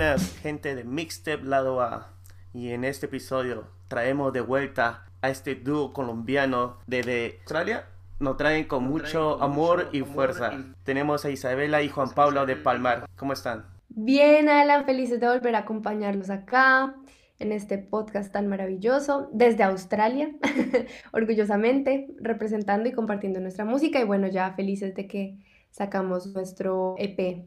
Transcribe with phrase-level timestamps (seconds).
[0.00, 2.14] buenas gente de Mixtape Lado A
[2.54, 7.84] y en este episodio traemos de vuelta a este dúo colombiano desde Australia.
[8.18, 10.52] Nos traen con mucho amor y fuerza.
[10.84, 13.10] Tenemos a Isabela y Juan Pablo de Palmar.
[13.14, 13.66] ¿Cómo están?
[13.90, 16.94] Bien, Alan, felices de volver a acompañarlos acá
[17.38, 20.30] en este podcast tan maravilloso desde Australia,
[21.12, 25.36] orgullosamente representando y compartiendo nuestra música y bueno, ya felices de que
[25.70, 27.44] sacamos nuestro EP.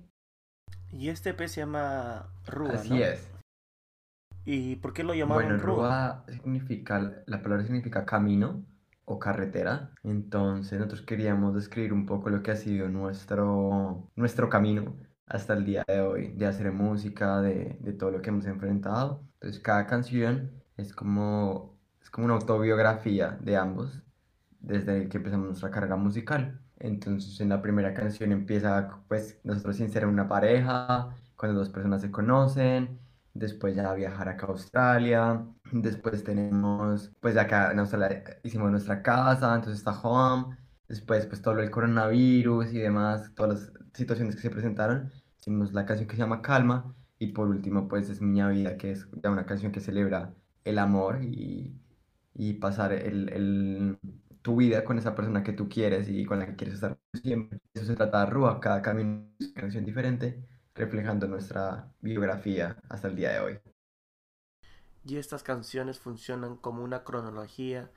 [0.93, 3.29] Y este EP se llama Rúa, Así es.
[4.45, 6.23] ¿Y por qué lo llamaron Bueno, Rúa?
[6.23, 8.63] Rúa significa, la palabra significa camino
[9.05, 9.91] o carretera.
[10.03, 15.65] Entonces nosotros queríamos describir un poco lo que ha sido nuestro, nuestro camino hasta el
[15.65, 19.23] día de hoy, de hacer música, de, de todo lo que hemos enfrentado.
[19.35, 24.03] Entonces cada canción es como, es como una autobiografía de ambos
[24.59, 26.62] desde que empezamos nuestra carrera musical.
[26.83, 32.01] Entonces en la primera canción empieza pues nosotros sin ser una pareja, cuando dos personas
[32.01, 32.99] se conocen,
[33.33, 39.55] después ya viajar acá a Australia, después tenemos pues acá en Australia hicimos nuestra casa,
[39.55, 40.57] entonces está home,
[40.89, 45.85] después pues todo el coronavirus y demás, todas las situaciones que se presentaron, hicimos la
[45.85, 49.31] canción que se llama Calma y por último pues es Miña Vida, que es ya
[49.31, 50.33] una canción que celebra
[50.65, 51.79] el amor y,
[52.33, 53.97] y pasar el, el
[54.43, 57.59] tu vida con esa persona que tú quieres y con la que quieres estar siempre.
[57.73, 63.09] Eso se trata de Rúa, cada camino es una canción diferente, reflejando nuestra biografía hasta
[63.09, 63.59] el día de hoy.
[65.05, 67.89] Y estas canciones funcionan como una cronología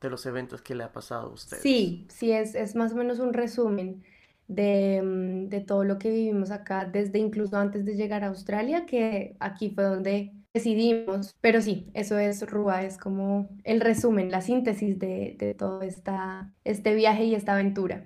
[0.00, 1.62] de los eventos que le ha pasado a ustedes.
[1.62, 4.04] Sí, sí, es, es más o menos un resumen
[4.48, 8.86] de, mm, de todo lo que vivimos acá, desde incluso antes de llegar a Australia,
[8.86, 14.40] que aquí fue donde decidimos, pero sí, eso es Rúa, es como el resumen, la
[14.40, 18.04] síntesis de, de todo esta, este viaje y esta aventura.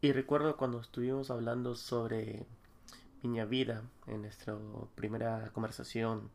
[0.00, 2.46] Y recuerdo cuando estuvimos hablando sobre
[3.22, 4.56] Miña Vida en nuestra
[4.94, 6.30] primera conversación,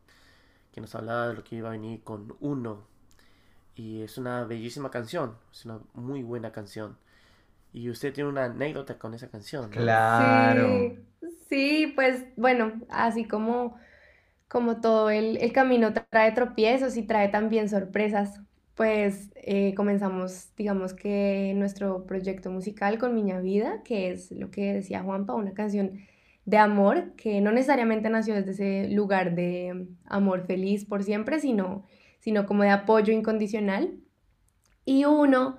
[0.72, 2.84] que nos hablaba de lo que iba a venir con Uno.
[3.74, 6.96] Y es una bellísima canción, es una muy buena canción.
[7.72, 9.70] Y usted tiene una anécdota con esa canción, ¿no?
[9.70, 10.68] Claro.
[10.68, 13.78] Sí, sí, pues bueno, así como,
[14.48, 18.40] como todo el, el camino trae tropiezos y trae también sorpresas,
[18.76, 24.74] pues eh, comenzamos, digamos que nuestro proyecto musical con Miña Vida, que es lo que
[24.74, 26.00] decía Juanpa, una canción
[26.44, 31.84] de amor que no necesariamente nació desde ese lugar de amor feliz por siempre, sino,
[32.20, 33.98] sino como de apoyo incondicional.
[34.84, 35.58] Y uno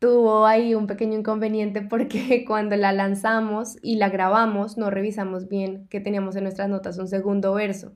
[0.00, 5.86] tuvo ahí un pequeño inconveniente porque cuando la lanzamos y la grabamos no revisamos bien
[5.88, 7.94] que teníamos en nuestras notas un segundo verso.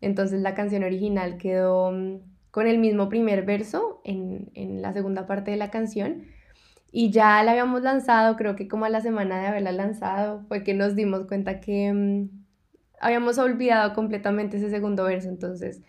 [0.00, 2.18] Entonces la canción original quedó mm,
[2.50, 6.24] con el mismo primer verso en, en la segunda parte de la canción
[6.92, 10.64] y ya la habíamos lanzado, creo que como a la semana de haberla lanzado fue
[10.64, 12.28] que nos dimos cuenta que mm,
[13.00, 15.82] habíamos olvidado completamente ese segundo verso, entonces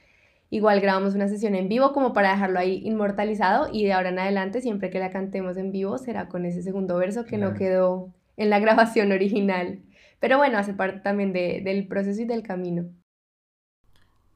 [0.49, 4.19] igual grabamos una sesión en vivo como para dejarlo ahí inmortalizado y de ahora en
[4.19, 8.13] adelante siempre que la cantemos en vivo será con ese segundo verso que no quedó
[8.37, 9.79] en la grabación original.
[10.19, 12.85] Pero bueno, hace parte también de- del proceso y del camino.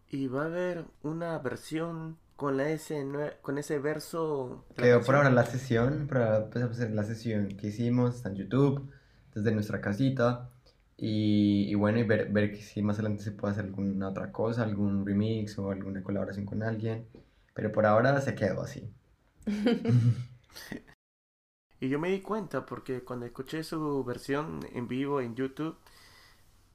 [0.10, 4.66] Y va a haber una versión con, la ese, nue- con ese verso.
[4.78, 8.30] Quedó por ahora la sesión, por ahora empezamos a hacer la sesión que hicimos, está
[8.30, 8.90] en YouTube,
[9.34, 10.50] desde nuestra casita.
[10.98, 14.32] Y, y bueno, y ver, ver que si más adelante se puede hacer alguna otra
[14.32, 17.08] cosa, algún remix o alguna colaboración con alguien.
[17.54, 18.90] Pero por ahora se quedó así.
[21.80, 25.78] Y yo me di cuenta porque cuando escuché su versión en vivo en YouTube,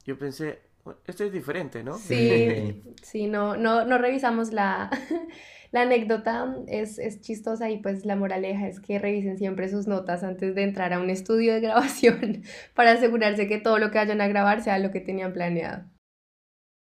[0.05, 2.05] yo pensé, "Bueno, esto es diferente, ¿no?
[2.07, 4.89] Sí, sí, no, no, no revisamos la,
[5.71, 10.23] la anécdota, es, es chistosa y pues la moraleja es que revisen siempre sus notas
[10.23, 12.43] antes de entrar a un estudio de grabación
[12.75, 15.85] para asegurarse que todo lo que vayan a grabar sea lo que tenían planeado.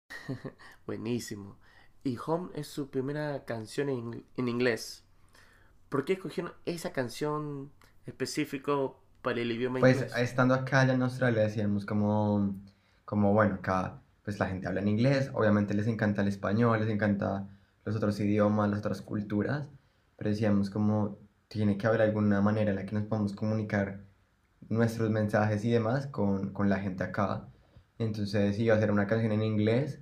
[0.85, 1.57] Buenísimo.
[2.03, 5.03] Y Home es su primera canción en, en inglés.
[5.89, 7.71] ¿Por qué escogieron esa canción
[8.05, 10.13] específico para el idioma Pues inglés?
[10.17, 12.55] estando acá allá en Australia decíamos como,
[13.09, 16.89] como bueno, acá pues la gente habla en inglés, obviamente les encanta el español, les
[16.89, 17.49] encanta
[17.83, 19.67] los otros idiomas, las otras culturas,
[20.15, 21.17] pero decíamos como
[21.47, 24.05] tiene que haber alguna manera en la que nos podamos comunicar
[24.69, 27.49] nuestros mensajes y demás con, con la gente acá.
[27.97, 30.01] Entonces iba a ser una canción en inglés,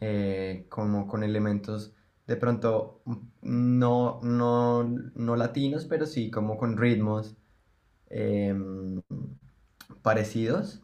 [0.00, 1.94] eh, como con elementos
[2.26, 3.02] de pronto
[3.42, 4.82] no, no,
[5.14, 7.36] no latinos, pero sí como con ritmos
[8.10, 9.00] em,
[10.02, 10.82] parecidos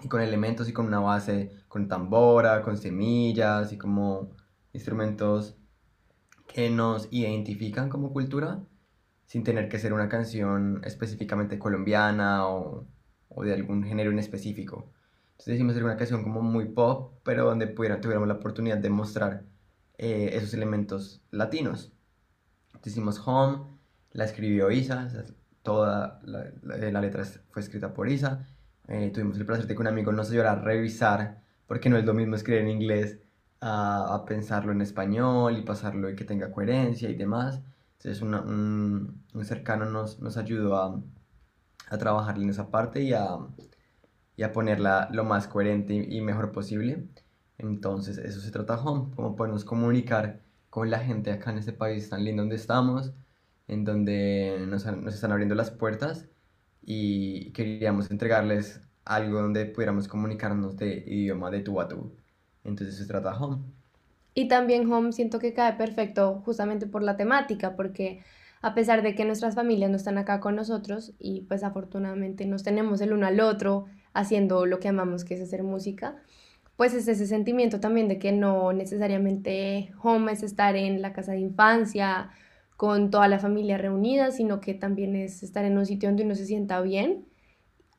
[0.00, 4.30] y con elementos y con una base, con tambora, con semillas y como
[4.72, 5.56] instrumentos
[6.46, 8.60] que nos identifican como cultura
[9.26, 12.86] sin tener que ser una canción específicamente colombiana o,
[13.28, 14.90] o de algún género en específico.
[15.32, 18.90] Entonces decidimos hacer una canción como muy pop, pero donde pudiera, tuviéramos la oportunidad de
[18.90, 19.44] mostrar
[19.98, 21.92] eh, esos elementos latinos.
[22.66, 23.64] Entonces hicimos Home,
[24.12, 25.08] la escribió Isa,
[25.62, 28.46] toda la, la, letra fue escrita por Isa.
[28.92, 32.04] Eh, tuvimos el placer de que un amigo nos ayudara a revisar, porque no es
[32.04, 33.18] lo mismo escribir en inglés
[33.60, 37.62] a, a pensarlo en español y pasarlo y que tenga coherencia y demás.
[37.94, 38.34] Entonces un,
[39.34, 41.02] un, cercano nos, nos ayudó a,
[41.88, 43.38] a, trabajar en esa parte y a,
[44.36, 47.08] y a ponerla lo más coherente y, mejor posible.
[47.58, 52.10] Entonces eso se trata Home, cómo podemos comunicar con la gente acá en este país
[52.10, 53.14] tan lindo donde estamos,
[53.68, 56.28] en donde nos, nos están abriendo las puertas
[56.82, 62.12] y queríamos entregarles algo donde pudiéramos comunicarnos de idioma de tú a tú.
[62.64, 63.62] Entonces se trata Home.
[64.34, 68.24] Y también Home siento que cae perfecto justamente por la temática, porque
[68.62, 72.62] a pesar de que nuestras familias no están acá con nosotros y pues afortunadamente nos
[72.62, 76.16] tenemos el uno al otro haciendo lo que amamos que es hacer música,
[76.76, 81.32] pues es ese sentimiento también de que no necesariamente home es estar en la casa
[81.32, 82.30] de infancia
[82.76, 86.34] con toda la familia reunida, sino que también es estar en un sitio donde uno
[86.34, 87.26] se sienta bien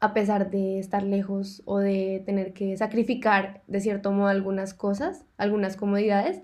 [0.03, 5.23] a pesar de estar lejos o de tener que sacrificar de cierto modo algunas cosas,
[5.37, 6.41] algunas comodidades.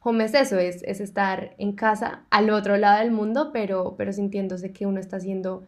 [0.00, 4.14] Home es eso, es, es estar en casa al otro lado del mundo, pero, pero
[4.14, 5.64] sintiéndose que uno está haciendo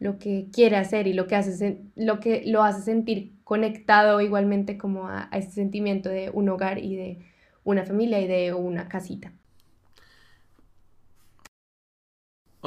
[0.00, 4.76] lo que quiere hacer y lo que, hace, lo, que lo hace sentir conectado igualmente
[4.76, 7.18] como a, a ese sentimiento de un hogar y de
[7.62, 9.32] una familia y de una casita.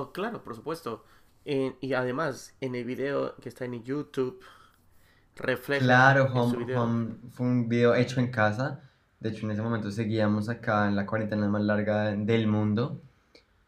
[0.01, 1.03] Oh, claro, por supuesto
[1.45, 4.39] y además, en el video que está en YouTube,
[5.35, 5.83] refleja.
[5.83, 8.81] Claro, home, fue un video hecho en casa.
[9.19, 13.01] De hecho, en ese momento seguíamos acá en la cuarentena más larga del mundo.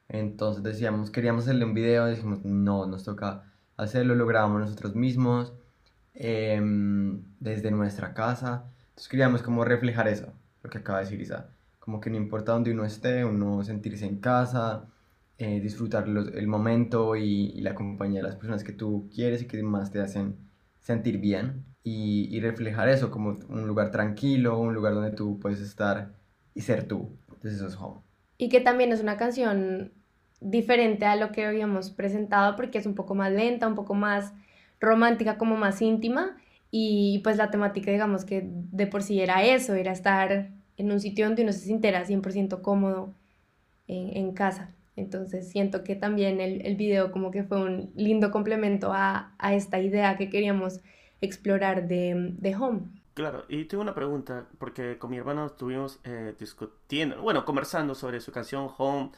[0.08, 5.54] Entonces decíamos, queríamos hacerle un video, dijimos, no, nos toca hacerlo, lo grabamos nosotros mismos,
[6.14, 8.66] em, desde nuestra casa.
[8.90, 10.32] Entonces queríamos como reflejar eso,
[10.62, 11.50] lo que acaba de decir Isa.
[11.80, 14.86] Como que no importa dónde uno esté, uno sentirse en casa,
[15.40, 19.64] eh, disfrutar el momento y, la compañía de las personas que tú quieres y que
[19.64, 20.38] más te hacen
[20.80, 26.14] sentir bien y, reflejar eso como un lugar tranquilo, un lugar donde tú puedes estar
[26.54, 27.18] y ser tú.
[27.30, 28.02] Entonces eso es Home.
[28.38, 29.92] Y que también es una canción
[30.40, 34.34] diferente a lo que habíamos presentado porque es un poco más lenta, un poco más
[34.80, 36.38] romántica, como más íntima
[36.70, 41.00] y pues la temática digamos que de por sí era eso, era estar en un
[41.00, 43.14] sitio donde uno se sintiera 100% cómodo
[43.88, 44.70] en, en casa.
[44.96, 49.54] Entonces siento que también el, el video como que fue un lindo complemento a, a
[49.56, 50.82] esta idea que queríamos
[51.22, 52.82] explorar de, de, Home.
[53.14, 58.20] Claro, y tengo una pregunta, porque con mi hermano estuvimos eh, discutiendo, bueno, conversando sobre
[58.20, 59.12] su canción Home,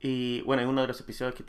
[0.00, 1.44] y bueno, en uno de los episodios que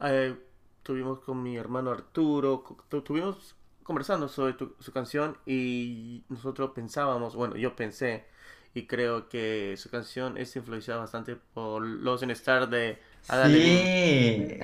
[0.00, 0.36] eh,
[0.82, 7.74] tuvimos con mi hermano Arturo, estuvimos conversando sobre su canción y nosotros pensábamos, bueno, yo
[7.74, 8.26] pensé
[8.74, 14.58] y creo que su canción es influenciada bastante por Los en Star de Sí,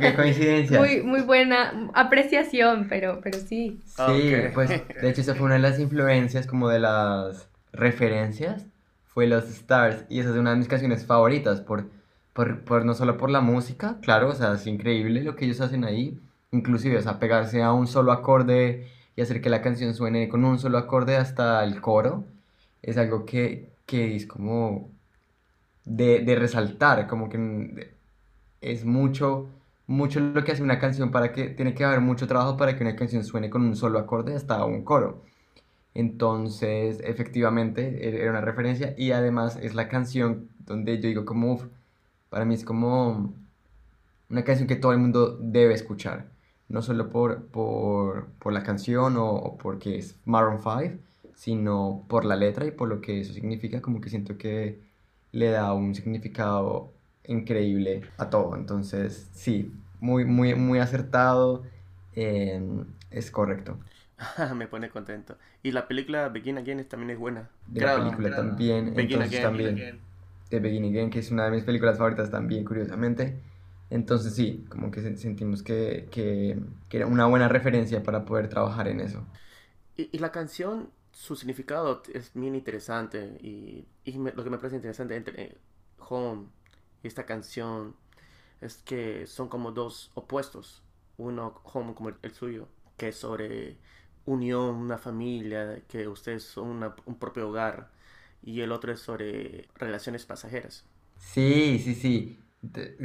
[0.00, 0.78] qué coincidencia.
[0.78, 3.80] Muy, muy buena apreciación, pero, pero sí.
[3.84, 8.64] Sí, pues de hecho esa fue una de las influencias, como de las referencias,
[9.06, 11.84] fue Los Stars, y esa es una de mis canciones favoritas, por,
[12.32, 15.60] por, por no solo por la música, claro, o sea, es increíble lo que ellos
[15.60, 16.18] hacen ahí,
[16.50, 20.44] inclusive, o sea, pegarse a un solo acorde y hacer que la canción suene con
[20.44, 22.24] un solo acorde hasta el coro
[22.82, 24.90] es algo que, es como
[25.84, 27.92] de, resaltar, como que
[28.60, 29.48] es mucho,
[29.86, 32.84] mucho lo que hace una canción para que, tiene que haber mucho trabajo para que
[32.84, 35.22] una canción suene con un solo acorde hasta un coro.
[35.94, 41.60] Entonces, efectivamente, e, era una referencia y además es la canción donde yo digo como,
[42.30, 43.34] para mí es como
[44.30, 46.26] una canción que todo el mundo debe escuchar,
[46.68, 50.98] no solo por, por, la canción o, o porque es Maroon 5,
[51.38, 54.80] sino por la letra y por lo que eso significa, como que siento que
[55.30, 56.92] le da un significado
[57.28, 58.56] increíble a todo.
[58.56, 61.62] Entonces, sí, muy, muy, muy acertado,
[62.16, 63.78] em, es correcto.
[64.56, 65.38] Me pone contento.
[65.62, 67.48] Y la película Begin Again también es buena.
[67.72, 70.00] la película también, entonces también.
[70.50, 73.38] De Begin Again, que es una de mis películas favoritas también, curiosamente.
[73.90, 76.58] Entonces sí, como que sentimos que, que,
[76.90, 79.24] era una buena referencia para poder trabajar en eso.
[79.96, 85.16] Y, y la canción su significado es bien interesante y, lo que me parece interesante
[85.16, 85.56] entre
[85.98, 86.46] Home
[87.02, 87.94] y esta canción
[88.60, 90.82] es que son como dos opuestos.
[91.16, 93.76] Uno, Home como el, suyo, que es sobre
[94.24, 97.90] unión, una familia, que ustedes son un propio hogar.
[98.42, 100.84] Y el otro es sobre relaciones pasajeras.
[101.18, 102.40] Sí, sí, sí.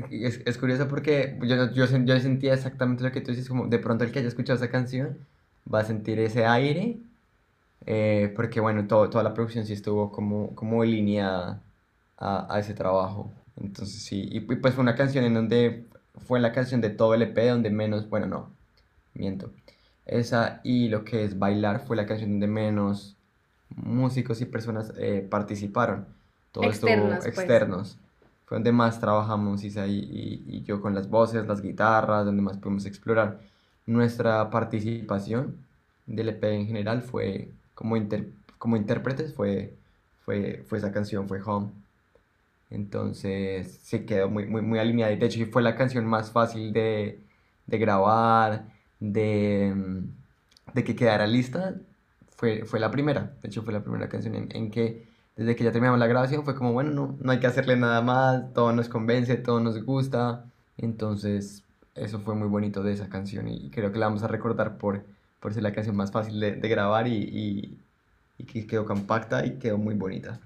[0.10, 4.04] Es, curioso porque yo, yo, yo sentía exactamente lo que tú dices, como de pronto
[4.04, 5.20] el que haya escuchado esa canción
[5.72, 7.00] va a sentir ese aire
[7.86, 11.62] eh, porque bueno, todo, toda la producción sí estuvo como, como alineada
[12.18, 13.32] a, a ese trabajo.
[13.56, 15.86] Entonces sí, y, pues fue una canción en donde
[16.26, 18.52] fue la canción de todo el EP donde menos, bueno, no,
[19.14, 19.52] miento.
[20.06, 23.16] Esa y lo que es Bailar fue la canción donde menos
[23.70, 26.08] músicos y personas eh, participaron.
[26.52, 27.38] Todo externos, estuvo pues.
[27.38, 27.98] externos.
[28.46, 32.42] Fue donde más trabajamos Isa y, y, y, yo con las voces, las guitarras, donde
[32.42, 33.40] más pudimos explorar.
[33.86, 35.58] Nuestra participación
[36.06, 37.52] del EP en general fue
[37.84, 37.98] como,
[38.58, 39.78] como intérpretes, fue,
[40.26, 41.72] fue, fue esa canción, fue Home.
[42.70, 45.16] Entonces se quedó muy, muy, muy alineada.
[45.16, 47.20] De hecho, fue la canción más fácil de,
[47.68, 48.68] de grabar,
[49.00, 49.74] de,
[50.74, 51.76] de que quedara lista.
[52.38, 53.38] Fue, fue la primera.
[53.42, 56.44] De hecho, fue la primera canción en, en que desde que ya terminamos la grabación
[56.46, 59.84] fue como, bueno, no, no hay que hacerle nada más, todo nos convence, todo nos
[59.84, 60.46] gusta.
[60.78, 61.64] Entonces,
[61.96, 65.06] eso fue muy bonito de esa canción y creo que la vamos a recordar por,
[65.44, 67.78] por ser la canción más fácil de, de grabar y, y,
[68.38, 70.40] y que quedó compacta y quedó muy bonita.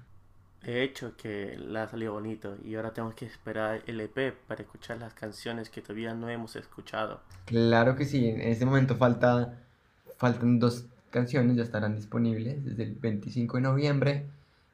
[0.60, 4.62] De hecho, que la ha salido bonito y ahora tenemos que esperar el EP para
[4.62, 7.20] escuchar las canciones que todavía no hemos escuchado.
[7.44, 9.54] Claro que sí, en este momento falta,
[10.16, 14.26] faltan dos canciones, ya estarán disponibles desde el 25 de noviembre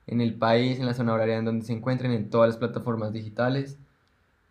[0.07, 3.13] en el país, en la zona horaria en donde se encuentren, en todas las plataformas
[3.13, 3.77] digitales.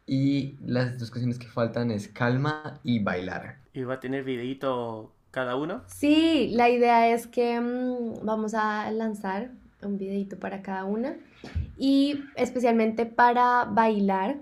[0.05, 3.57] Y las dos canciones que faltan es Calma y Bailar.
[3.73, 5.81] ¿Y va a tener videito cada uno?
[5.87, 9.49] Sí, la idea es que mmm, vamos a lanzar
[9.81, 11.17] un videito para cada una.
[11.75, 14.37] Y especialmente para bailar,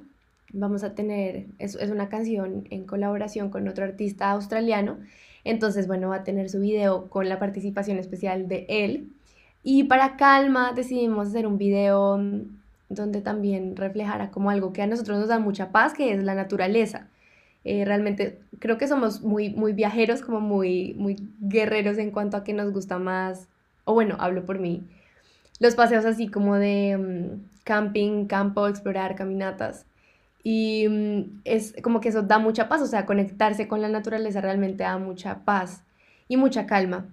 [0.52, 4.98] vamos a tener, es, es, una canción en colaboración con otro artista australiano.
[5.46, 9.08] Entonces, bueno, va a tener su video con la participación especial de él.
[9.64, 12.20] Y para calma decidimos hacer un video
[12.90, 16.36] donde también reflejara como algo que a nosotros nos da mucha paz, que es la
[16.36, 17.08] naturaleza.
[17.64, 22.44] Eh, realmente creo que somos muy, muy viajeros, como muy, muy guerreros en cuanto a
[22.44, 23.48] que nos gusta más,
[23.86, 24.84] o bueno, hablo por mí,
[25.60, 29.86] los paseos así como de um, camping, campo, explorar, caminatas.
[30.44, 34.42] Y um, es como que eso da mucha paz, o sea, conectarse con la naturaleza
[34.42, 35.84] realmente da mucha paz
[36.28, 37.06] y mucha calma.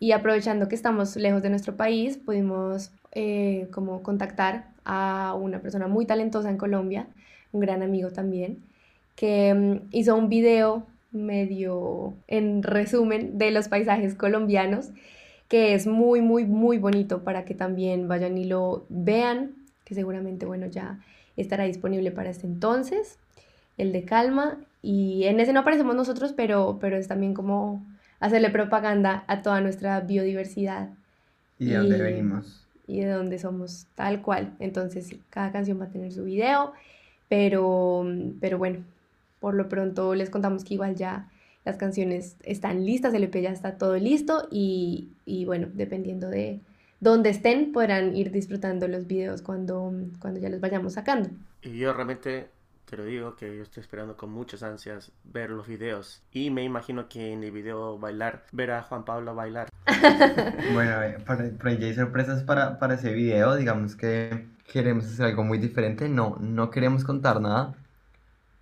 [0.00, 5.86] Y aprovechando que estamos lejos de nuestro país, pudimos eh, como contactar a una persona
[5.86, 7.06] muy talentosa en Colombia,
[7.52, 8.58] un gran amigo también,
[9.14, 14.90] que um, hizo un video medio en resumen de los paisajes colombianos
[15.52, 19.50] que es muy, muy, muy bonito para que también vayan y lo vean,
[19.84, 21.00] que seguramente, bueno, ya
[21.36, 23.18] estará disponible para este entonces,
[23.76, 27.84] el de Calma, y en ese no aparecemos nosotros, pero, pero es también como
[28.18, 30.88] hacerle propaganda a toda nuestra biodiversidad.
[31.58, 32.66] Y de dónde venimos.
[32.86, 34.54] Y de dónde somos, tal cual.
[34.58, 36.72] Entonces, sí, cada canción va a tener su video,
[37.28, 38.06] pero,
[38.40, 38.78] pero bueno,
[39.42, 41.28] por lo pronto les contamos que igual ya
[41.64, 46.60] las canciones están listas, el EP ya está todo listo y, y bueno, dependiendo de
[47.00, 51.28] dónde estén, podrán ir disfrutando los videos cuando, cuando ya los vayamos sacando.
[51.60, 52.50] Y yo realmente
[52.88, 56.22] te lo digo que yo estoy esperando con muchas ansias ver los videos.
[56.30, 59.68] Y me imagino que en el video bailar, ver a Juan Pablo bailar.
[60.72, 60.92] bueno,
[61.26, 63.56] por, ahí hay sorpresas para, para ese video.
[63.56, 66.08] Digamos que queremos hacer algo muy diferente.
[66.08, 67.74] No, no queremos contar nada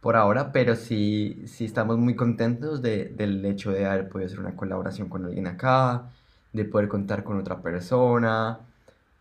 [0.00, 4.40] por ahora, pero sí, sí estamos muy contentos de, del hecho de haber podido hacer
[4.40, 6.10] una colaboración con alguien acá,
[6.52, 8.60] de poder contar con otra persona,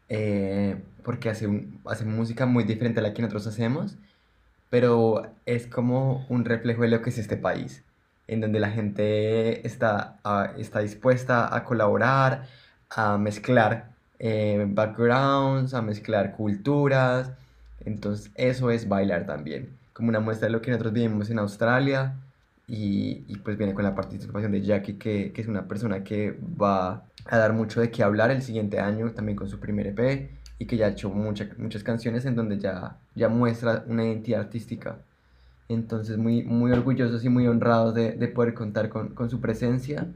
[0.10, 3.98] eh, porque hace, hace música muy diferente a la que nosotros hacemos,
[4.70, 7.84] pero es como un reflejo de lo que es este país,
[8.28, 12.46] en donde la gente está, ah, está dispuesta a colaborar,
[12.90, 17.32] a mezclar eh, backgrounds, a mezclar culturas,
[17.86, 22.16] entonces eso es bailar también como una muestra de lo que nosotros vivimos en Australia
[22.70, 26.40] y, y pues viene con la participación de Jackie que, que, es una persona que
[26.60, 30.32] va a dar mucho de qué hablar el siguiente año también con su primer EP
[30.58, 34.40] y que ya ha hecho muchas muchas canciones en donde ya, ya muestra una identidad
[34.40, 35.00] artística.
[35.68, 40.08] Entonces muy, muy orgullosos y muy honrados de, de poder contar con, con su presencia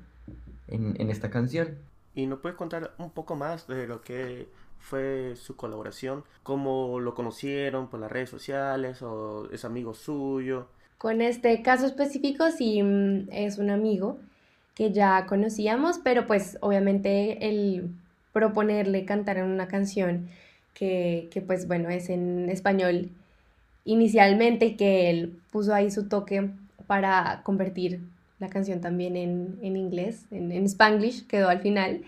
[0.69, 1.75] en, en esta canción.
[2.15, 4.47] ¿Y nos puedes contar un poco más de lo que
[4.83, 6.23] fue su colaboración?
[6.43, 10.67] ¿Cómo lo conocieron por las redes sociales o es amigo suyo?
[10.97, 14.19] Con este caso específico sí mm, es un amigo
[14.75, 17.89] que ya conocíamos, pero pues obviamente el
[18.33, 20.27] proponerle cantar en una canción
[20.73, 23.09] que, que pues bueno es en español
[23.85, 26.49] inicialmente y que él puso ahí su toque
[26.87, 28.01] para convertir
[28.39, 32.03] la canción también en, en inglés, en, en spanglish quedó al final.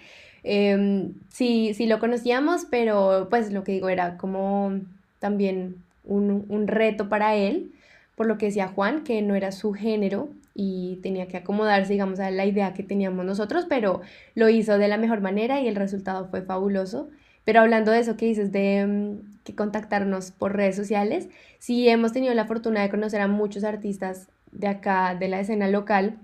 [0.48, 4.80] Eh, sí, lo conocíamos, pero pues lo que digo era como
[5.18, 7.72] también un, un, reto para él,
[8.16, 12.20] por lo que decía Juan, que no era su género y tenía que acomodarse, digamos,
[12.20, 14.02] a la idea que teníamos nosotros, pero
[14.36, 17.10] lo hizo de la mejor manera y el resultado fue fabuloso.
[17.44, 22.14] Pero hablando de eso que dices, de mm, que contactarnos por redes sociales, sí hemos
[22.14, 26.18] tenido la fortuna de conocer a muchos artistas de acá, de la escena local,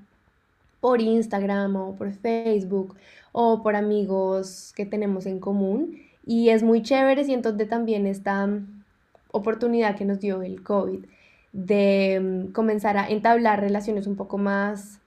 [0.79, 2.95] por Instagram o por Facebook
[3.31, 5.97] o por amigos que tenemos en común.
[6.25, 8.83] Y es muy chévere, y entonces también esta mm,
[9.31, 11.05] oportunidad que nos dio el COVID
[11.53, 14.99] de mm, comenzar a entablar relaciones un poco más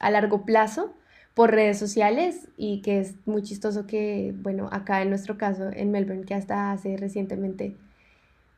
[0.00, 0.92] a largo plazo
[1.34, 5.92] por redes sociales y que es muy chistoso que, bueno, acá en nuestro caso en
[5.92, 7.76] Melbourne, que hasta hace recientemente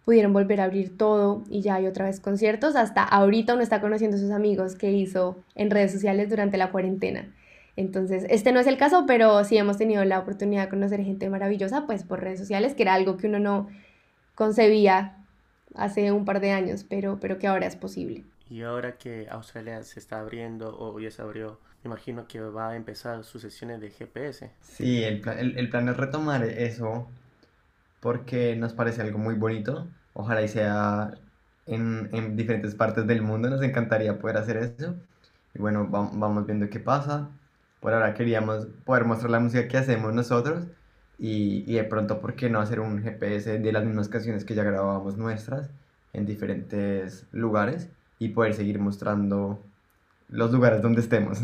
[0.04, 3.80] pudieron volver a abrir todo y ya hay otra vez conciertos, hasta ahorita uno está
[3.80, 7.28] conociendo a sus amigos que hizo en redes sociales durante la cuarentena.
[7.76, 11.30] Entonces, este no es el caso, pero sí hemos tenido la oportunidad de conocer gente
[11.30, 13.68] maravillosa, pues por redes sociales, que era algo que uno no
[14.34, 15.16] concebía
[15.74, 18.24] hace un par de años, pero, pero que ahora es posible.
[18.48, 22.70] Y ahora que Australia se está abriendo o ya se abrió, me imagino que va
[22.70, 24.50] a empezar sus sesiones de GPS.
[24.60, 25.22] Sí, el,
[25.56, 27.08] el, plan es retomar eso
[28.00, 29.86] porque nos parece algo muy bonito.
[30.14, 31.14] Ojalá y sea
[31.66, 34.96] en, en diferentes partes del mundo, nos encantaría poder hacer eso.
[35.54, 37.28] Y bueno, vamos viendo qué pasa.
[37.80, 40.66] Por ahora queríamos poder mostrar la música que hacemos nosotros
[41.18, 44.54] y, y, de pronto, ¿por qué no hacer un GPS de las mismas canciones que
[44.54, 45.70] ya grabábamos nuestras
[46.12, 49.62] en diferentes lugares y poder seguir mostrando
[50.28, 51.40] los lugares donde estemos?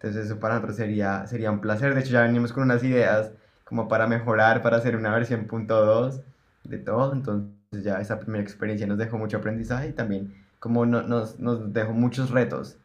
[0.00, 1.94] Entonces eso para nosotros sería, sería un placer.
[1.94, 3.32] De hecho ya venimos con unas ideas
[3.64, 6.20] como para mejorar, para hacer una versión punto 2
[6.64, 7.12] de todo.
[7.12, 7.50] Entonces
[7.84, 11.92] ya esa primera experiencia nos dejó mucho aprendizaje y también como no, nos, nos dejó
[11.92, 12.76] muchos retos,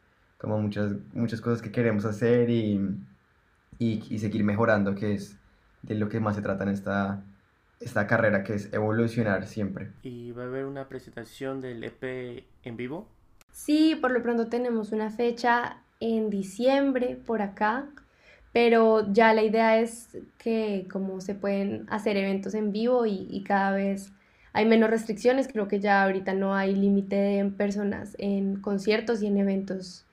[0.44, 2.78] como muchas, muchas cosas que queremos hacer y,
[3.78, 5.38] y, y seguir mejorando, que es
[5.82, 7.22] de lo que más se trata en esta,
[7.80, 9.90] esta carrera, que es evolucionar siempre.
[10.02, 13.08] ¿Y va a haber una presentación del EP en vivo?
[13.52, 17.86] Sí, por lo pronto tenemos una fecha en diciembre por acá,
[18.52, 23.72] pero ya la idea es que como se pueden hacer eventos en vivo y, cada
[23.72, 24.12] vez
[24.52, 29.26] hay menos restricciones, creo que ya ahorita no hay límite de personas en conciertos y
[29.26, 30.03] en eventos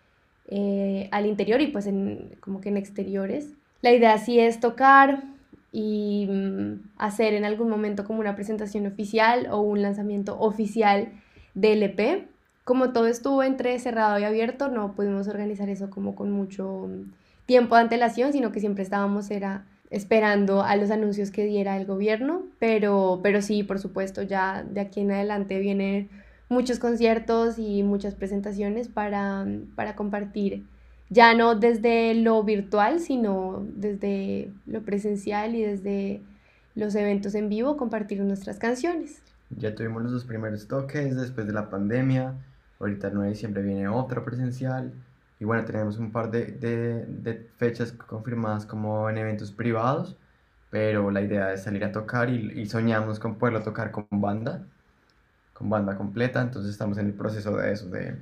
[0.51, 3.49] eh, al interior y pues en, como que en exteriores.
[3.81, 5.23] La idea sí es tocar,
[5.71, 11.09] y mm, hacer en algún momento como una presentación oficial o un lanzamiento oficial
[11.53, 12.27] del EP.
[12.63, 17.11] Como todo estuvo entre cerrado y abierto, no pudimos organizar eso como con mucho mm,
[17.45, 21.85] tiempo de antelación, sino que siempre estábamos era esperando a los anuncios que diera el
[21.85, 26.09] gobierno, pero, pero sí, por supuesto, ya de aquí en adelante vienen
[26.51, 30.65] muchos conciertos y muchas presentaciones para, mm, para compartir
[31.09, 36.21] ya no desde lo virtual, sino desde lo presencial y desde
[36.75, 39.21] los eventos en vivo, compartir nuestras canciones.
[39.49, 42.35] Ya tuvimos los dos primeros toques después de la pandemia,
[42.79, 44.93] ahorita el 9 de diciembre viene otra presencial
[45.39, 50.17] y bueno, tenemos un par de, de, de fechas confirmadas como en eventos privados,
[50.69, 54.65] pero la idea es salir a tocar y, y soñamos con poderlo tocar con banda,
[55.61, 58.17] con banda completa, entonces estamos en el proceso de eso, de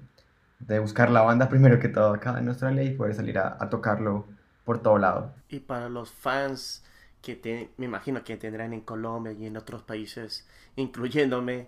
[0.59, 4.25] de buscar la banda primero que todo acá en Australia y poder salir a, tocarlo
[4.65, 5.33] por todo lado.
[5.49, 6.83] Y para los fans
[7.21, 11.67] que me imagino que tendrán en Colombia y en otros países, incluyéndome,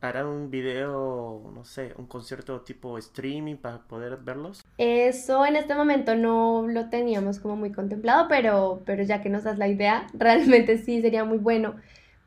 [0.00, 4.64] harán un video, no sé, un concierto tipo streaming para poder verlos?
[4.78, 9.42] Eso en este momento no lo teníamos como muy contemplado, pero, pero ya que nos
[9.44, 11.74] das la idea, realmente sí sería muy bueno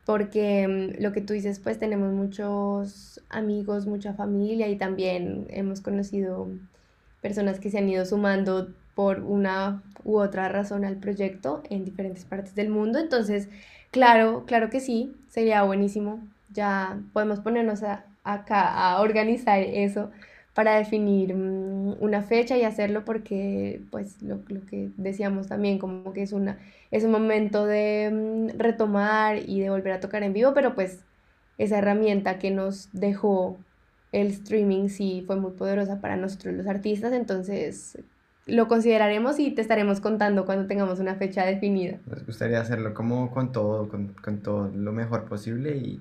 [0.04, 5.80] porque mm, lo que tú dices, pues tenemos muchos amigos, mucha familia y también hemos
[5.80, 6.48] conocido
[7.20, 12.24] personas que se han ido sumando por una u otra razón al proyecto en diferentes
[12.24, 12.98] partes del mundo.
[12.98, 13.48] Entonces,
[13.90, 16.20] claro, claro que sí, sería buenísimo.
[16.52, 17.80] Ya podemos ponernos
[18.22, 20.10] acá a organizar eso
[20.54, 26.12] para definir mm, una fecha y hacerlo porque, pues, lo, lo, que decíamos también, como
[26.12, 26.58] que es, una,
[26.90, 31.00] es un momento de mm, retomar y de volver a tocar en vivo, pero pues
[31.58, 33.58] esa herramienta que nos dejó
[34.12, 37.98] el streaming sí fue muy poderosa para nosotros los artistas, entonces
[38.46, 41.98] lo consideraremos y te estaremos contando cuando tengamos una fecha definida.
[42.06, 46.00] Nos gustaría hacerlo como con todo, con, con todo lo mejor posible y,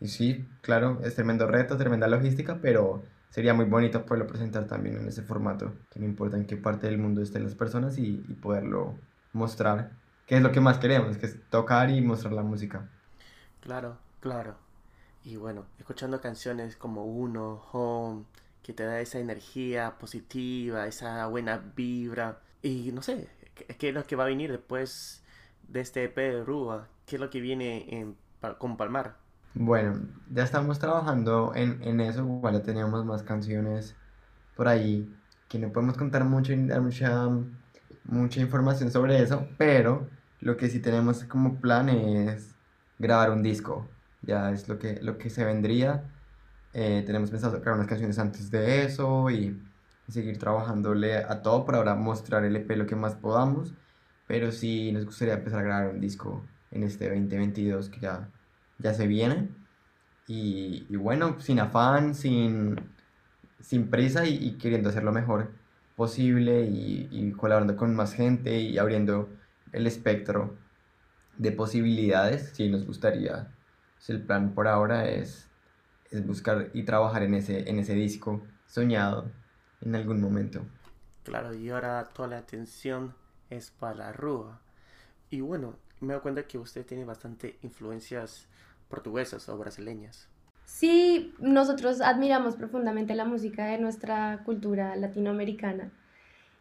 [0.00, 4.96] y sí, claro, es tremendo reto, tremenda logística, pero sería muy bonito poderlo presentar también
[4.96, 8.16] en ese formato, que no importa en qué parte del mundo estén las personas y,
[8.40, 8.94] poderlo
[9.32, 9.90] mostrar,
[10.26, 12.88] que es lo que más queremos, que es tocar y mostrar la música.
[13.60, 14.56] Claro, claro.
[15.24, 18.24] Y bueno, escuchando canciones como Uno, Home,
[18.62, 22.40] que te da esa energía positiva, esa buena vibra.
[22.62, 23.28] Y no sé,
[23.78, 25.22] ¿qué es lo que va a venir después
[25.68, 26.88] de este EP de Rúa?
[27.06, 28.16] ¿Qué es lo que viene en,
[28.58, 29.25] con Palmar?
[29.54, 33.94] Bueno, ya estamos trabajando en, en eso, igual ya teníamos más canciones
[34.54, 35.12] por ahí
[35.48, 37.28] que no podemos contar mucho y mucha,
[38.04, 40.08] mucha información sobre eso, pero
[40.40, 42.54] lo que sí tenemos como plan es
[42.98, 43.88] grabar un disco.
[44.22, 46.04] Ya es lo que, lo que se vendría.
[46.72, 49.62] Eh, tenemos pensado sacar unas canciones antes de eso y,
[50.08, 53.74] seguir trabajándole a todo por ahora mostrar el EP lo que más podamos.
[54.28, 58.28] Pero sí nos gustaría empezar a grabar un disco en este 2022 que ya,
[58.78, 59.48] ya se viene.
[60.26, 62.80] Y, y bueno, sin afán, sin,
[63.60, 65.52] sin prisa y, queriendo hacer lo mejor
[65.96, 69.28] posible y, y colaborando con más gente y abriendo
[69.72, 70.56] el espectro
[71.36, 72.50] de posibilidades.
[72.54, 73.52] Sí, nos gustaría,
[73.98, 75.48] si el plan por ahora es,
[76.10, 79.30] es buscar y trabajar en ese, en ese disco soñado
[79.80, 80.62] en algún momento.
[81.22, 83.14] Claro, y ahora toda la atención
[83.50, 84.60] es para la Rúa.
[85.30, 88.48] Y bueno, me doy cuenta que usted tiene bastante influencias
[88.88, 90.28] portuguesas o brasileñas.
[90.64, 95.92] Sí, nosotros admiramos profundamente la música de nuestra cultura latinoamericana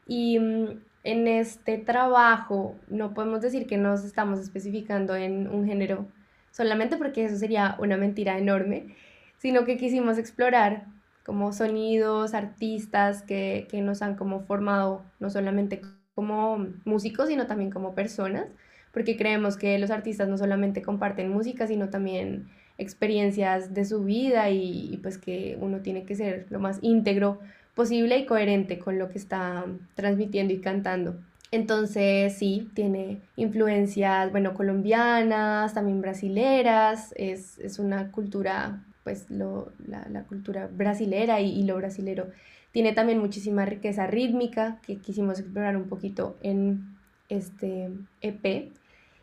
[0.08, 6.08] y mm, en este trabajo no podemos decir que nos estamos especificando en un género
[6.52, 8.96] solamente porque eso sería una mentira enorme,
[9.38, 10.86] sino que quisimos explorar
[11.26, 15.82] como sonidos, artistas que, que nos han como formado no solamente
[16.14, 18.48] como músicos, sino también como personas,
[18.96, 24.50] porque creemos que los artistas no solamente comparten música, sino también experiencias de su vida
[24.52, 27.42] y, y pues que uno tiene que ser lo más íntegro
[27.76, 31.18] posible y coherente con lo que está transmitiendo y cantando.
[31.52, 40.08] Entonces sí, tiene influencias, bueno, colombianas, también brasileras, es, es una cultura, pues lo, la,
[40.10, 42.28] la, cultura brasilera y, y, lo brasilero
[42.72, 46.96] tiene también muchísima riqueza rítmica que quisimos explorar un poquito en
[47.28, 47.90] este
[48.22, 48.72] EP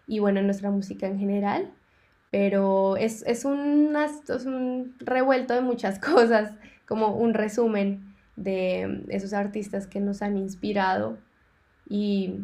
[0.06, 1.72] y bueno, en nuestra música en general,
[2.30, 6.52] pero es, es, una, es un revuelto de muchas cosas,
[6.86, 11.18] como un resumen de esos artistas que nos han inspirado
[11.88, 12.40] y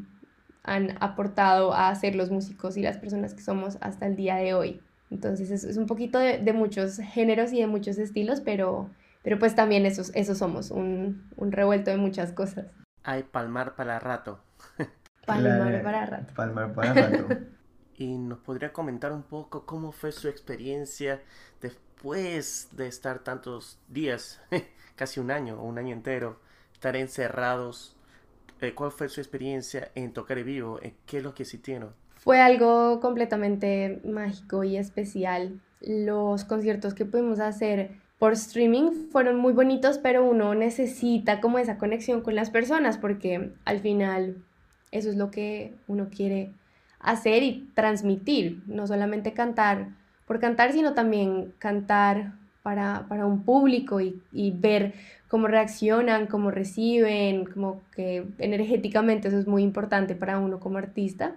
[0.63, 4.55] han aportado a ser los músicos y las personas que somos hasta el día de
[4.55, 4.81] hoy.
[5.11, 8.91] Entonces es, es un poquito de, de, muchos géneros y de muchos estilos, pero,
[9.23, 12.67] pero pues también esos, esos somos, un, un revuelto de muchas cosas.
[13.05, 14.41] Hay palmar para rato.
[15.29, 16.35] palmar La, para rato.
[16.35, 17.29] Palmar para rato.
[17.97, 21.21] y nos podría comentar un poco cómo fue su experiencia
[21.61, 24.41] después de estar tantos días
[24.97, 26.41] casi un año o un año entero,
[26.73, 27.97] estar encerrados.
[28.61, 30.81] Eh, ¿Cuál fue su experiencia en tocar en vivo?
[30.83, 31.93] Eh, ¿Qué es lo que sintieron?
[32.17, 35.61] Fue algo completamente mágico y especial.
[35.81, 41.79] Los conciertos que pudimos hacer por streaming fueron muy bonitos, pero uno necesita como esa
[41.79, 44.45] conexión con las personas porque al final
[44.91, 46.51] eso es lo que uno quiere
[47.01, 49.89] hacer y transmitir, no solamente cantar
[50.27, 54.93] por cantar, sino también cantar para, para un público y, y, ver
[55.29, 61.35] cómo reaccionan, cómo reciben, como que energéticamente eso es muy importante para uno como artista.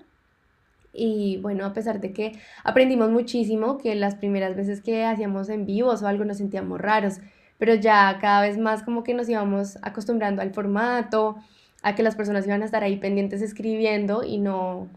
[0.94, 2.34] Y bueno, a pesar de que
[2.66, 7.20] aprendimos muchísimo, que las primeras veces que hacíamos en vivos o algo nos sentíamos raros,
[7.58, 11.38] pero ya cada vez más como que nos íbamos acostumbrando al formato,
[11.82, 14.88] a que las personas iban a estar ahí pendientes escribiendo y no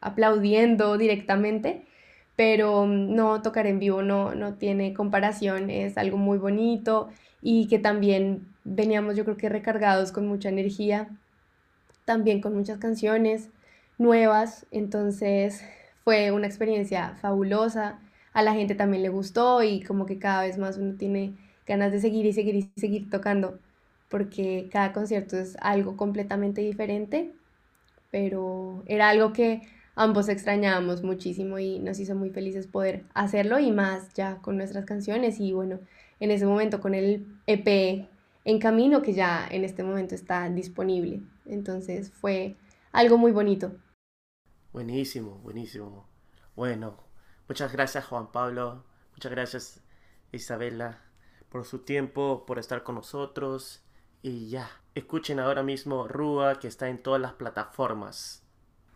[0.00, 1.84] aplaudiendo directamente
[2.38, 7.08] pero mm, no tocar en vivo no, no tiene comparación, es algo muy bonito
[7.42, 11.08] y que también veníamos yo creo que recargados con mucha energía,
[12.04, 13.48] también con muchas canciones
[13.98, 15.64] nuevas, entonces
[16.04, 17.98] fue una experiencia fabulosa,
[18.32, 21.34] a la gente también le gustó y como que cada vez más uno tiene
[21.66, 23.58] ganas de seguir y seguir y seguir tocando,
[24.08, 27.34] porque cada concierto es algo completamente diferente,
[28.10, 29.62] pero era algo que
[29.94, 34.84] ambos extrañábamos muchísimo y nos hizo muy felices poder hacerlo y más ya con nuestras
[34.84, 35.80] canciones y bueno,
[36.20, 38.08] en ese momento con el EP
[38.44, 41.20] en camino que ya en este momento está disponible.
[41.44, 42.56] Entonces fue
[42.92, 43.72] algo muy bonito.
[44.72, 46.06] Buenísimo, buenísimo.
[46.56, 46.96] Bueno,
[47.48, 49.82] muchas gracias Juan Pablo, muchas gracias
[50.32, 51.02] Isabela
[51.50, 53.82] por su tiempo, por estar con nosotros
[54.22, 58.42] y ya, escuchen ahora mismo Rúa que está en todas las plataformas.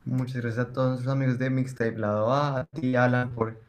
[0.04, 3.61] Muchas gracias a todos los amigos de Mixtape Lado A, a ti Alan por,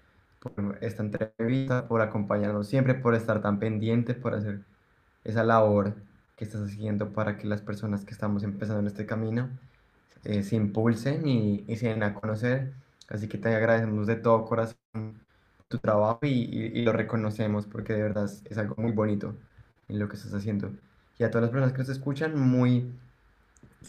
[0.82, 4.62] esta entrevista, por acompañarnos siempre, por estar tan pendiente, por hacer
[5.24, 5.96] esa labor
[6.36, 9.50] que estás haciendo para que las personas que estamos empezando en este camino
[10.24, 12.74] eh, se impulsen y, y, se den a conocer.
[13.10, 14.78] Así que te agradecemos de todo corazón
[15.68, 19.36] tu trabajo y lo reconocemos porque de verdad es, es, algo muy bonito
[19.88, 20.72] en lo que estás haciendo.
[21.24, 22.92] Y a todas las personas que nos escuchan, muy,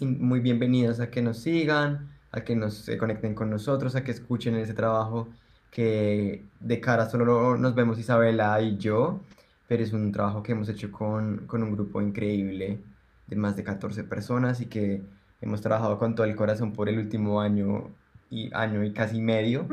[0.00, 4.12] muy bienvenidas a que nos sigan, a que nos se conecten con nosotros, a que
[4.12, 5.26] escuchen ese trabajo
[5.72, 9.18] que de cara solo nos vemos Isabela y yo,
[9.66, 12.78] pero es un trabajo que hemos hecho con, con un grupo increíble
[13.26, 15.02] de más de 14 personas y que
[15.40, 17.90] hemos trabajado con todo el corazón por el último año
[18.30, 19.66] y año y casi medio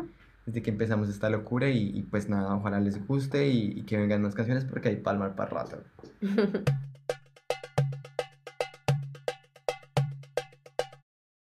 [0.47, 3.97] desde que empezamos esta locura y, y pues nada, ojalá les guste y, y que
[3.97, 5.77] vengan más canciones porque hay palma para rato.